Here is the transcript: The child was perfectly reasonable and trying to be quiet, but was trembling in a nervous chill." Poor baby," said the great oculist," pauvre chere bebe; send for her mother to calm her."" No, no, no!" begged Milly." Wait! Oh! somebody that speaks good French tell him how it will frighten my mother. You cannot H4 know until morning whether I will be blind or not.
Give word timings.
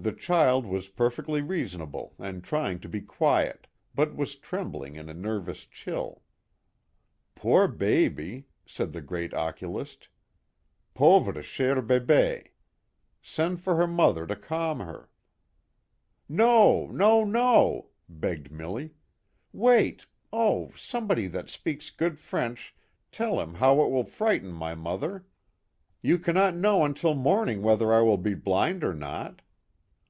The 0.00 0.12
child 0.12 0.64
was 0.64 0.86
perfectly 0.90 1.40
reasonable 1.42 2.14
and 2.20 2.44
trying 2.44 2.78
to 2.78 2.88
be 2.88 3.00
quiet, 3.00 3.66
but 3.96 4.14
was 4.14 4.36
trembling 4.36 4.94
in 4.94 5.08
a 5.08 5.12
nervous 5.12 5.64
chill." 5.64 6.22
Poor 7.34 7.66
baby," 7.66 8.46
said 8.64 8.92
the 8.92 9.00
great 9.00 9.34
oculist," 9.34 10.06
pauvre 10.94 11.42
chere 11.42 11.82
bebe; 11.82 12.50
send 13.20 13.60
for 13.60 13.74
her 13.74 13.88
mother 13.88 14.24
to 14.28 14.36
calm 14.36 14.78
her."" 14.78 15.10
No, 16.28 16.86
no, 16.92 17.24
no!" 17.24 17.88
begged 18.08 18.52
Milly." 18.52 18.94
Wait! 19.52 20.06
Oh! 20.32 20.70
somebody 20.76 21.26
that 21.26 21.48
speaks 21.48 21.90
good 21.90 22.20
French 22.20 22.72
tell 23.10 23.40
him 23.40 23.54
how 23.54 23.82
it 23.84 23.90
will 23.90 24.04
frighten 24.04 24.52
my 24.52 24.76
mother. 24.76 25.26
You 26.02 26.20
cannot 26.20 26.54
H4 26.54 26.58
know 26.58 26.84
until 26.84 27.14
morning 27.16 27.62
whether 27.62 27.92
I 27.92 28.00
will 28.02 28.16
be 28.16 28.34
blind 28.34 28.84
or 28.84 28.94
not. 28.94 29.42